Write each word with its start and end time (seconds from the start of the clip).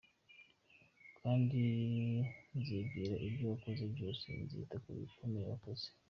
Kandi 1.19 1.61
nzibwira 2.57 3.15
ibyo 3.27 3.43
wakoze 3.51 3.83
byose, 3.93 4.25
Nzita 4.41 4.75
ku 4.83 4.89
bikomeye 4.99 5.45
wakoze. 5.51 5.85